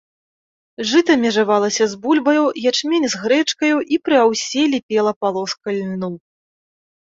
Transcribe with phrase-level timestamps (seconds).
[0.91, 6.11] Жыта межавалася з бульбаю, ячмень з грэчкаю, і пры аўсе ліпела палоска льну.